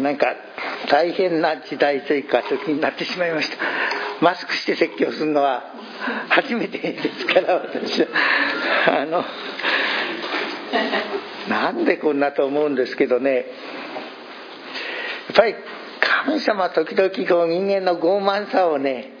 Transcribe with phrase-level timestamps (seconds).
[0.00, 0.34] なんか
[0.88, 3.56] 大変な時代というか時になってしまいました。
[4.20, 5.64] マスクして説教するのは
[6.28, 8.08] 初めてですから私は。
[9.00, 9.24] あの
[11.48, 13.36] なんでこんなと思うんですけどね。
[13.36, 13.44] やっ
[15.34, 15.54] ぱり
[16.24, 19.12] 神様は時々こう人間の傲慢さをね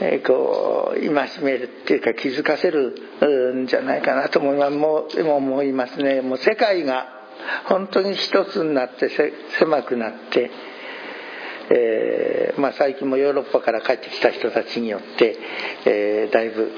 [0.00, 2.94] えこう戒めるっていうか気づかせる
[3.64, 4.76] んじゃないかなと思います。
[4.76, 6.20] もう思いますね。
[6.20, 7.17] もう世界が
[7.68, 9.10] 本当に一つになって
[9.58, 10.50] 狭くなって、
[11.70, 15.36] えー、まあ、最近もヨーロッパから帰ってきた人たちによって、
[15.84, 16.72] えー、だいぶ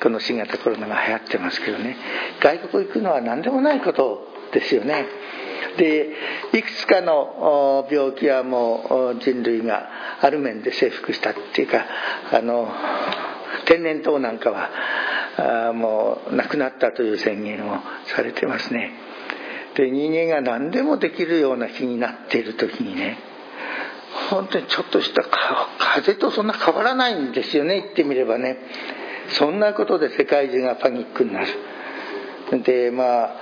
[0.00, 1.96] この新型コロナが流行ってますけどね。
[2.40, 5.06] 外国行くのは何でもないことですよね。
[5.76, 6.12] で
[6.54, 9.88] いくつかの病気はもう人類が
[10.20, 11.84] ある面で征服したっていうか
[12.32, 12.68] あの
[13.66, 18.92] 天然痘なんかはもうなくなったという宣言をされてますね。
[19.78, 23.16] で人間が何でもできるような日になっている時にね
[24.28, 28.58] 本当にちょっとした風とそんな変わらないんですよね言ってみればね。
[29.38, 32.62] そんなことで世界中がパニックになる。
[32.64, 33.36] でまあ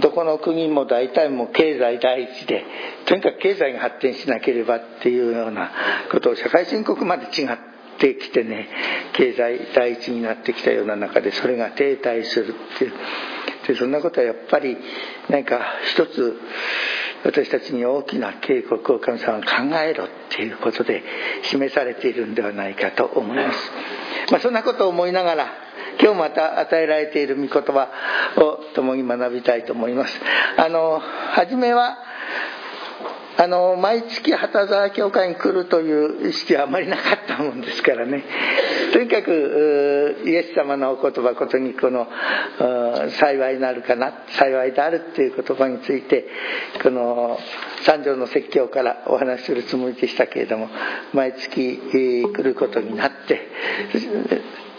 [0.00, 2.64] どこの国も大体もう経済第一で
[3.06, 5.70] とにかく経済が発展しなければっていうような
[6.10, 7.58] ことを社会申告まで違っ
[7.98, 8.68] てきてね
[9.12, 12.92] 経済第一になってきたような中でそれが停滞するっていう。
[13.68, 14.76] でそんなことはやっぱり
[15.28, 15.60] 何か
[15.92, 16.40] 一つ
[17.24, 21.02] 私たちに大きな警告を神様は考えろっていうことで
[21.42, 23.58] 示されているんではないかと思います、
[24.32, 25.68] まあ、そんなことを思いながら
[26.00, 27.88] 今日また与えられている御言葉
[28.36, 30.14] を共に学びたいと思います。
[30.56, 31.98] あの初めは
[33.40, 38.24] あの毎月旗沢教会に来るという意識はあまりなかったもんですからね。
[38.92, 42.08] とにかくイエス様のお言葉ことにこの
[43.10, 46.26] 幸いなるかな幸いであるっていう言葉について
[46.82, 47.38] この
[47.82, 50.68] 三条の説教からお話しするつもりでしたけれども
[51.12, 53.40] 毎月来ることになって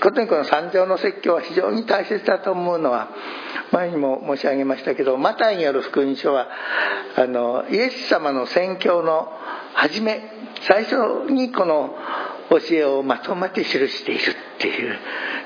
[0.02, 3.10] 特にこの三条の説教は非常に大切だと思うのは
[3.72, 6.48] 前にも申し上げましたけどマタイによる福音書は
[7.16, 9.32] あのイエス様の宣教の
[9.74, 10.22] 初め
[10.62, 11.96] 最初にこの
[12.50, 14.22] 教えをまとめて記している
[14.58, 14.98] っていう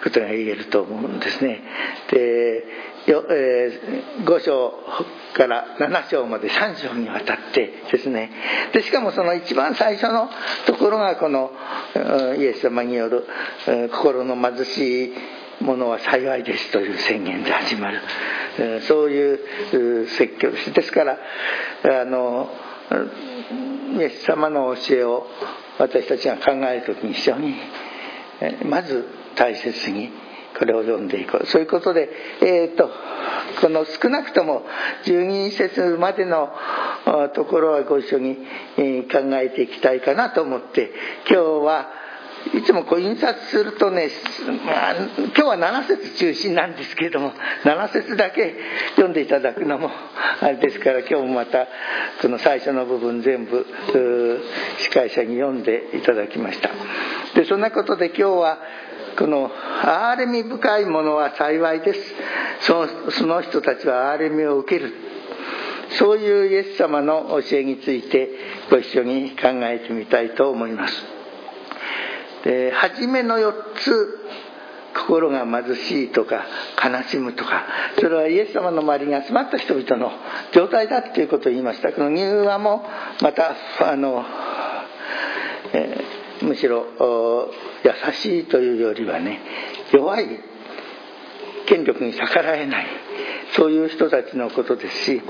[0.04, 1.62] ことが言えると思うんですね。
[2.10, 2.66] で、
[3.08, 4.74] えー、5章
[5.34, 8.32] から7章まで3章にわたってですね
[8.72, 10.30] でしかもその一番最初の
[10.66, 11.52] ところがこの
[12.38, 13.28] イエス様による
[13.92, 15.14] 心の貧しい
[15.62, 18.00] ものは幸いですという宣言で始まる
[18.88, 20.74] そういう説教です。
[20.74, 21.18] ですから
[22.02, 22.50] あの
[23.98, 25.28] イエス様の教えを
[25.80, 27.56] 私たちが考える時に非常に
[28.66, 29.06] まず
[29.36, 30.12] 大切に
[30.58, 31.46] これを読んでいこう。
[31.48, 32.10] そういうことで、
[32.42, 32.90] えーと、
[33.62, 34.64] この少なくとも
[35.06, 36.50] 12節までの
[37.34, 38.36] ところはご一緒に
[39.12, 40.92] 考えていきたいかなと思って
[41.30, 42.03] 今日は
[42.52, 44.10] いつもこう印刷するとね、
[44.66, 47.32] まあ、今日は7節中心なんですけれども
[47.64, 48.56] 7節だけ
[48.92, 49.90] 読んでいただくのも
[50.42, 51.68] あれですから今日もまた
[52.22, 53.66] その最初の部分全部
[54.80, 56.70] 司会者に読んでいただきました。
[57.36, 58.58] でそんなことで今日は
[59.18, 59.50] この
[59.84, 62.00] 憐れみ深いものは幸いです。
[62.62, 64.94] そのその人たちは憐れみを受ける。
[65.98, 68.30] そういうイエス様の教えについて
[68.70, 71.13] ご一緒に考えてみたいと思います。
[72.44, 74.20] で初めの4つ
[74.94, 76.46] 心が貧しいとか
[76.84, 77.66] 悲しむとか
[77.96, 80.12] それはイエス様の周りに集まった人々の
[80.54, 81.92] 状態だっていうことを言いました。
[81.92, 82.86] この入話も
[83.22, 84.24] またあの、
[85.74, 86.86] えー、むしろ
[87.84, 89.42] 優しいというよりはね
[89.92, 90.28] 弱い
[91.66, 92.86] 権力に逆らえない
[93.56, 95.22] そういう人たちのことですし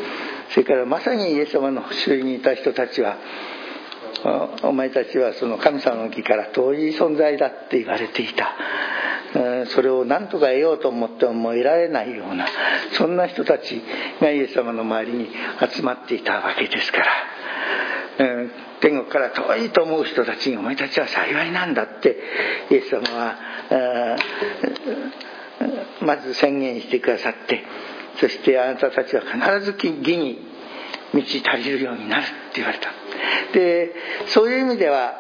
[0.52, 3.18] それからまさにイエス様の周囲にいた人たちは
[4.64, 8.54] お前たちはその神様の義から遠い存在だって言われていた。
[9.68, 12.46] それを何とか得ようと思っても得られないような
[12.92, 13.82] そんな人たち
[14.22, 15.30] がイエス様の周りに
[15.72, 17.06] 集まっていたわけですから。
[18.80, 22.18] 天国から遠いと思う人たちにお前たちは幸いなんだって
[22.70, 23.38] イエス様は
[26.02, 27.64] まず宣言してくださって
[28.20, 30.53] そしてあなたたちは必ず義に
[31.14, 32.90] 満ち足りるようになるって言われた。
[33.54, 33.94] で
[34.28, 35.14] そういう意味では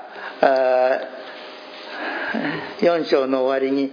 [2.81, 3.91] 4章の終わりに、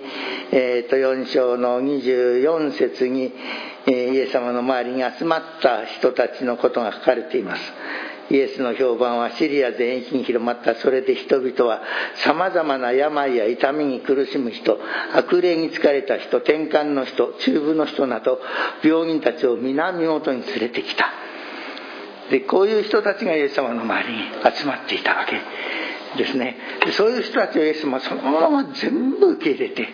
[0.50, 3.32] えー、と4章の24節に、
[3.86, 7.62] えー、イエス様の周りに集まった人たちのことが書かれています。
[8.30, 10.76] イエスの評判はシリア全域に広まった。
[10.76, 11.82] それで人々は
[12.16, 14.78] さまざまな病や痛みに苦しむ人
[15.14, 18.38] 悪霊に疲れた人転換の人中部の人など
[18.84, 21.06] 病人たちを皆見事に連れてきた。
[22.30, 24.22] でこういう人たちがイエス様の周りに
[24.56, 25.40] 集まっていたわけ
[26.16, 26.56] ですね。
[26.84, 29.88] でそういう人たちをイエス様そのまま全部受け入れて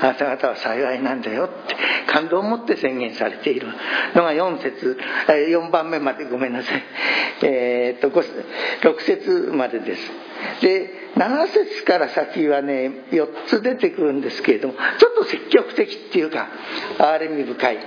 [0.00, 1.76] あなた方は幸いなんだよって
[2.06, 3.68] 感動を持って宣言されている
[4.14, 4.98] のが4節
[5.28, 6.82] 4番目までごめんなさい、
[7.42, 10.02] えー、っと6節までです。
[10.62, 16.48] で7節から先はね4つ出てくるんですけれどもちょっと積極的っていうか
[16.98, 17.78] 憐れみ深い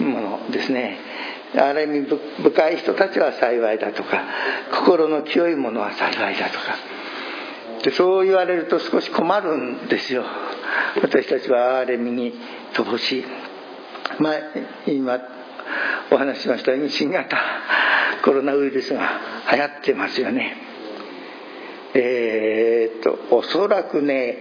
[0.00, 1.09] ものですね。
[1.54, 4.24] 憐れみ深い人たちは幸いだとか
[4.72, 6.76] 心の清いものは幸いだとか。
[7.82, 10.24] でそう言われると少し困るんですよ。
[11.02, 12.34] 私たちは憐れみに
[12.74, 13.24] 乏しい。
[14.18, 14.34] まあ
[14.86, 15.18] 今
[16.10, 17.38] お話ししましたように新型
[18.22, 19.00] コロナウイルスが
[19.50, 20.56] 流行ってますよね。
[21.94, 22.49] えー、
[23.00, 24.38] とおそらくね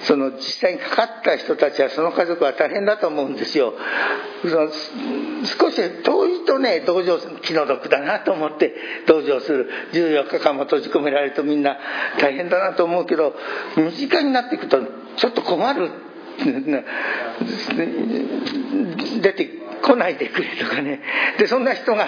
[0.00, 3.74] その実際にかかった人たちはその家族は大変だと思うんですよ。
[4.42, 4.70] その
[5.44, 8.74] 少し遠いとね同情する気の毒だなと思って
[9.06, 9.68] 同情する。
[9.92, 11.76] 14日間も閉じ込められるとみんな
[12.20, 13.34] 大変だなと思うけど
[13.76, 14.78] 身近になっていくと
[15.16, 15.90] ちょっと困る
[19.20, 21.00] 出て来ないでくれとかね。
[21.38, 22.06] でそんな人が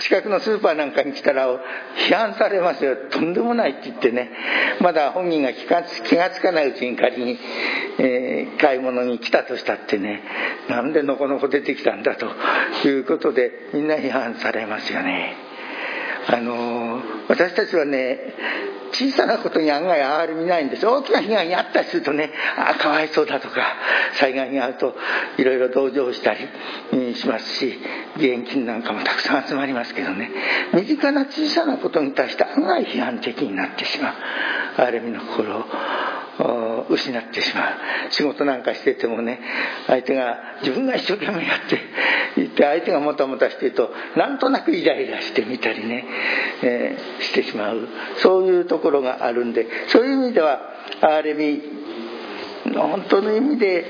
[0.00, 1.48] 近くのスーパーなんかに来たら
[2.08, 2.96] 批判されますよ。
[3.10, 4.30] とんでもないって言ってね。
[4.80, 7.38] まだ本人が気が気が付かないうちに仮に、
[7.98, 10.22] えー、買い物に来たとしたってね。
[10.68, 12.26] なんでのこのこ出てきたんだと
[12.86, 15.45] いうことでみんな批判されますよね。
[16.28, 18.34] あの私たちはね
[18.92, 20.86] 小さなことに案外憐れみないんです。
[20.86, 23.74] 大きな被害に遭ったりするとねああかわいそうだとか
[24.14, 24.94] 災害に遭うと
[25.38, 27.78] いろいろ同情したりしますし
[28.16, 30.30] 義援金なんかもたくさん集まりますけどね。
[30.72, 34.14] 身近な小さなことに対して案外批判的になってしまう。
[34.76, 35.64] 憐れみの心
[36.38, 37.72] を失ってしまう。
[38.10, 39.40] 仕事なんかしててもね
[39.86, 41.80] 相手が自分が一生懸命やって
[42.36, 46.04] 言って相手がもたもたしてるとなんとなくイライラしてみたりね、
[46.62, 47.88] えー、してしまう。
[48.18, 50.60] そういうところがあるんでそういう意味では
[51.00, 51.62] 憐れみ
[52.74, 53.86] 本当の意味で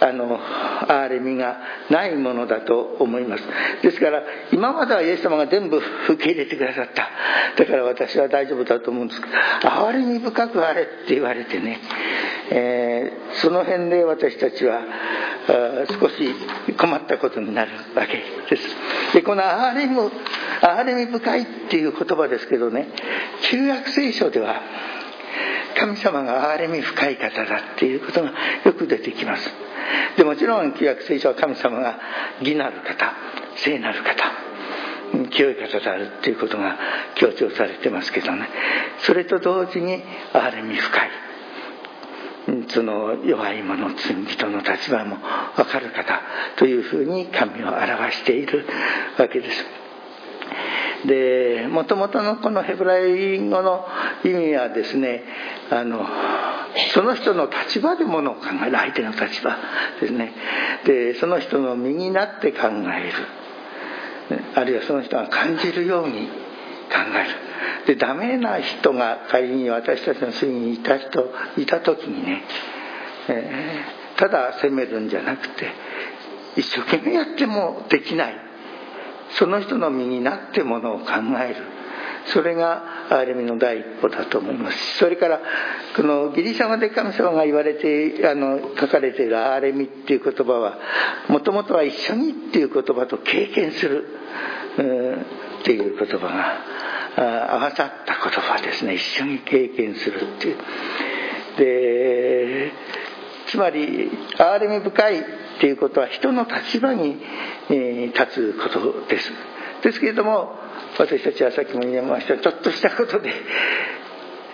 [0.00, 0.38] あの
[0.86, 1.58] 憐れみが
[1.90, 3.44] ないものだと思います。
[3.82, 4.22] ですから
[4.52, 7.08] 今まではイエス様が全部受け入れてくださった。
[7.56, 9.32] だから私は大丈夫だと思うんですけど
[9.68, 11.80] 憐れみ深くあれって言われてね、
[12.50, 14.82] えー、その辺で私たちは
[15.46, 16.34] 少し
[16.76, 18.22] 困ったことになるわけ
[18.54, 18.76] です。
[19.14, 22.88] でこの憐れみ憐れみ深いっていう言葉ですけどね
[23.50, 24.60] 旧約聖書では
[25.78, 28.32] 神様が憐れみ深い方だっていうことが
[28.64, 29.50] よく出てきます。
[30.16, 31.98] でもちろん旧約聖書は神様が
[32.40, 33.12] 義なる方
[33.56, 34.46] 聖なる方
[35.30, 36.76] 清い方であるっていうことが
[37.14, 38.48] 強調されてますけどね。
[38.98, 40.02] それと同時に
[40.32, 41.10] 憐れみ深い。
[42.68, 45.16] その弱い者罪人の立場も
[45.56, 46.20] 分かる方
[46.56, 48.66] というふうに神を表している
[49.18, 49.86] わけです。
[51.06, 53.86] でもともとのこのヘブライ語の
[54.24, 55.22] 意味はですね
[55.70, 56.06] あの
[56.94, 59.56] その人の立場でものを考える相手の立場
[60.00, 60.32] ですね。
[60.84, 63.46] でその人の身になって考える。
[64.56, 66.28] あるいはその人が感じるように
[66.90, 67.94] える。
[67.94, 72.42] でダメな人が仮に私たちの隅にいた人いた時にね、
[73.28, 75.70] えー、ただ責めるんじゃなくて
[76.56, 78.34] 一生懸命やってもできない。
[79.38, 81.06] その人の身になってものを考
[81.38, 81.76] える。
[82.26, 84.98] それが憐れみの第一歩だと思います。
[84.98, 85.40] それから
[85.94, 90.78] このギリシャ語で神様が言われてあの書かれている憐れみっていう言葉は
[91.28, 94.06] もともとは一緒にっていう言葉と経験する
[95.60, 96.75] っていう言葉が
[97.16, 98.94] 合わさった言葉ですね。
[98.94, 100.56] 一緒に経験するっていう。
[101.58, 102.72] で
[103.46, 105.22] つまり憐れみ深いっ
[105.60, 107.16] ていうことは人の立場に、
[107.68, 109.32] 立つことです。
[109.82, 110.52] ですけれども
[110.98, 113.30] 私たちはさっきも言いましたちょっとしたことで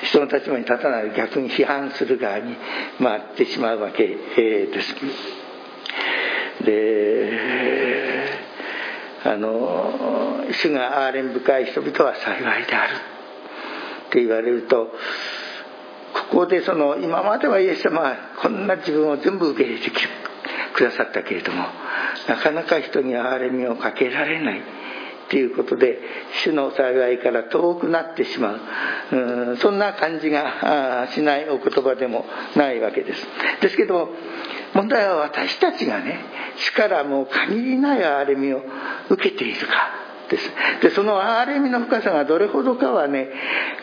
[0.02, 2.56] 人の立場に立たない逆に批判する側に
[3.00, 4.94] 回ってしまうわけです。
[6.64, 7.61] で
[9.24, 12.94] あの主が憐れん深い人々は幸いである。
[14.08, 14.90] って言われると
[16.30, 19.90] ここでその今まではイエス様はこんな自分を全部受け入れて
[20.74, 21.64] くださったけれども
[22.28, 24.62] なかなか人に憐れみをかけられない。
[25.32, 25.98] っていうことで
[26.44, 28.60] 主の幸いから遠くなってしまう。
[29.16, 33.26] うんそんな感じがしないお言葉でもないわけです。
[33.62, 34.10] ですけど
[34.74, 36.18] 問題は私たちがね
[36.56, 38.60] 主からもう限りない憐れみを
[39.08, 39.72] 受けているか。
[40.28, 40.50] です。
[40.82, 43.30] でその憐れみの深さがどれほどかはね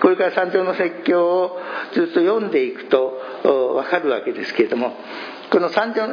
[0.03, 1.57] これから山頂の説教を
[1.93, 4.93] ずっと読んでいくと分かるわけですけれども
[5.51, 6.07] この三条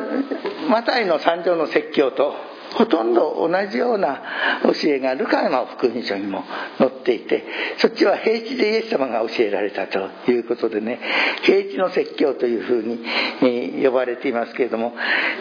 [0.70, 4.22] マタイの三条の説教とほとんど同じような
[4.62, 6.44] 教えがルカの福音書にも
[6.78, 7.44] 載っていて
[7.78, 11.00] そっちは平地でイエス様が教えられたということでね
[11.42, 14.92] 平地の説教というふうに呼ばれていますけれども、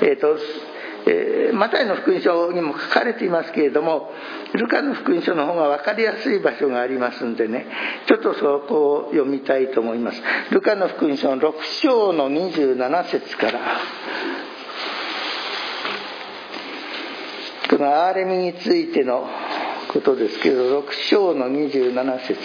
[0.02, 0.38] えーと
[1.08, 4.12] えー、マタイの福音書にも書かれていますけれども
[4.54, 7.68] ルカの福音書の方が分かりやすい場所がありますんでね
[8.08, 10.22] ちょっとそこを読みたいと思います。
[10.52, 13.60] ルカの福音書の6章の27節から。
[17.70, 19.28] このアーレミについての
[19.92, 22.36] ことですけど6章の27節。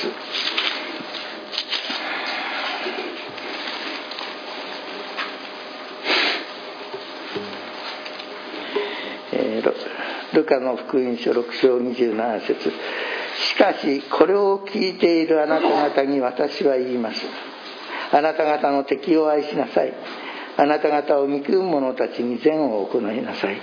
[10.32, 12.70] ルカの福音書6章27節。
[12.70, 17.20] しかしこれを聞いているあなた方に私は言います。
[18.12, 19.92] あなた方の敵を愛しなさい。
[20.56, 23.60] あなた方を憎む者たちに善を行いなさい。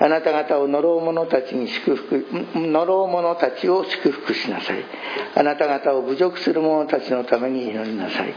[0.00, 4.84] あなた方を呪う者たちに祝福呪う者たちを祝福しなさい。
[5.36, 8.34] あなた方を侮辱する者たちのために祈りなさい。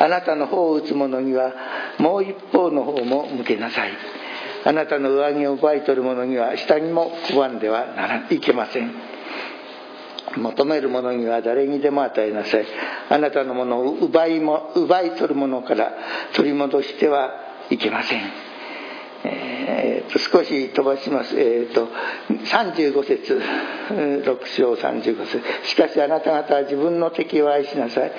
[0.00, 1.52] あなたの方を打つ者には
[1.98, 3.92] もう一方の方も向けなさい。
[4.64, 8.92] あなたの上着を奪い取る者には下にも拒んではならいけません。
[10.36, 12.66] 求める者には誰にでも与えなさい。
[13.10, 15.92] あなたのものを奪いも奪い取る者から
[16.34, 17.30] 取り戻しては
[17.70, 18.22] いけません、
[19.24, 19.57] えー、
[20.12, 21.88] と少し飛ばします、えーと、
[22.28, 23.42] 35節。
[23.90, 25.42] 6章35節。
[25.64, 28.12] しかしあなた方は自分の敵を愛しなさい。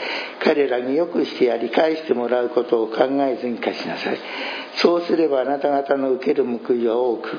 [0.43, 4.17] 彼らによくしてやり返してもらうことを考えずに貸しなさい。
[4.75, 7.29] そうすればあなた方の受ける報いは多く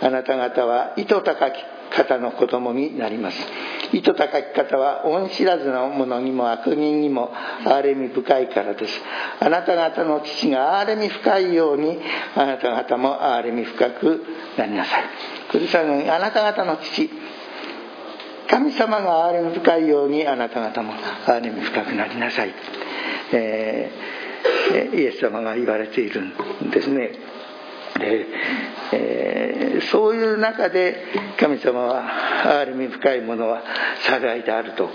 [0.00, 1.54] あなた方は糸高き
[1.90, 3.38] 方の子供になります。
[3.92, 7.30] 糸高き方は恩知らずの者にも悪人にも
[7.64, 9.00] 憐れみ深いからです。
[9.40, 11.98] あなた方の父が憐れみ深いように
[12.34, 14.24] あなた方も憐れみ深く
[14.58, 15.04] なりなさい。
[15.50, 17.10] クリスチャンあなた方の父
[18.48, 20.92] 神様が憐れみ深いようにあなた方も
[21.26, 22.54] 憐れみ深くなりなさい、
[23.32, 24.16] えー
[24.94, 27.12] イエス様が言われているんですね。
[27.98, 28.26] で、
[28.92, 30.96] えー、そういう中で
[31.38, 32.04] 神様は
[32.44, 33.62] 憐れみ深いものは
[34.06, 34.90] 幸いであると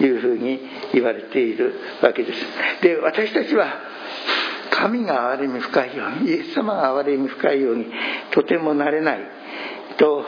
[0.00, 0.60] いうふうに
[0.92, 2.40] 言われているわけです。
[2.82, 3.66] で私たちは
[4.70, 7.86] 神が憐れみ深いようにイエス様が憐れみ深いように
[8.30, 9.18] とてもなれない
[9.98, 10.24] と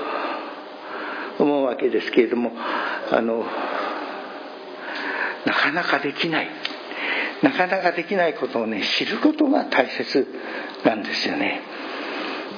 [1.39, 2.53] 思うわけですけれども
[3.11, 3.45] あの
[5.47, 6.49] なかなかできない
[7.43, 10.27] なかなかできないことをね知ることが大切
[10.85, 11.61] なんですよね。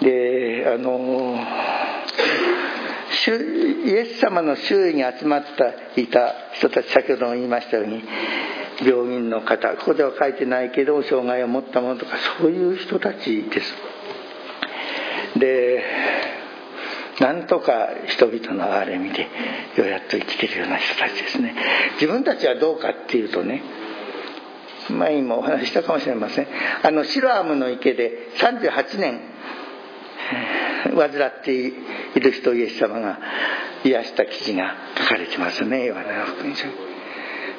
[0.04, 1.38] であの
[3.26, 5.42] イエス様の周囲に集まっ
[5.94, 8.02] ていた人たち先ほども言いましたように
[8.84, 13.74] 病人の方ここでは書いてないけど障害を持った者とかそういう人たちです。
[15.38, 15.82] で
[17.20, 19.22] なんとか人々の憐れみで
[19.76, 21.54] ようやっと生きてるような人たちですね。
[21.94, 23.62] 自分たちはどうかっていうとね
[24.90, 26.48] 前にもお話したかもしれません。
[26.82, 29.20] あのシロアムの池で38年
[30.96, 31.72] 患ってい
[32.20, 33.18] る人イエス様が
[33.84, 36.66] 癒した記事が書かれてますねヨハネの福音書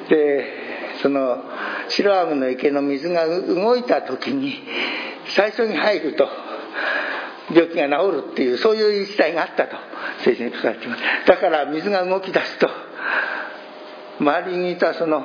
[0.08, 0.66] で
[1.02, 1.42] その
[1.88, 4.62] シロアムの池の水が動いた時に
[5.28, 6.28] 最初に入ると
[7.52, 9.76] 病気が治るっていうそういう言い伝えがあったと
[10.24, 11.02] 聖書に書かれてます。
[11.26, 12.68] だから水が動き出すと
[14.18, 15.24] 周りにいたその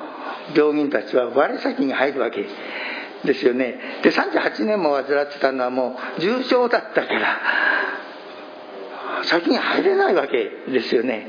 [0.55, 2.43] 病人たちは我先に入るわけ。
[2.43, 2.55] です
[3.25, 3.79] ですよね。
[4.03, 7.39] で38年も患ってたのはもう重症だったから
[9.23, 11.27] 先に入れないわけですよね。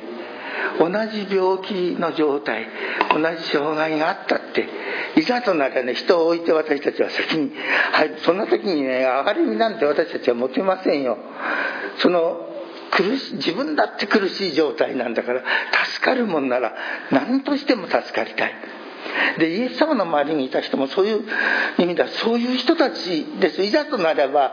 [0.78, 2.66] 同じ病気の状態
[3.10, 4.68] 同じ障害があったって
[5.16, 7.52] いざとならね人を置いて私たちは先に
[7.92, 8.18] 入る。
[8.20, 11.18] そんな時にね上がり身なんて私たちは持てませんよ。
[11.98, 12.48] その
[12.90, 15.42] 苦し自分だって苦しい状態なんだから
[15.86, 16.74] 助かるもんなら
[17.10, 18.54] 何としても助かりたい。
[19.38, 21.24] でイエス様の周りにいた人もそういう
[21.78, 23.62] 意味ではそういう人たちです。
[23.62, 24.52] いざとなれば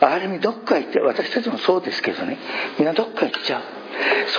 [0.00, 2.38] ある意味どっか行って私たちもそうですけどね
[2.78, 3.62] みんなどっか行っちゃう。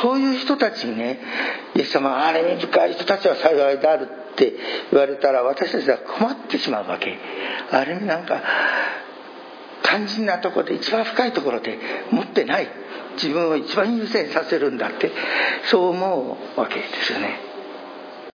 [0.01, 1.19] そういう人たちにね
[1.75, 4.53] イエス様あれに深い人たちは幸いであるって
[4.91, 7.17] 言われたら私たちは困ってしまうわけ。
[7.71, 8.41] ある意味なんか
[9.83, 11.77] 肝心なとこで一番深いところで
[12.11, 12.69] 持ってない。
[13.15, 15.11] 自分を一番優先させるんだって
[15.65, 17.50] そう思うわけですよね。